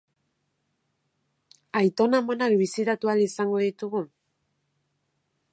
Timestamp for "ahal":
3.15-3.25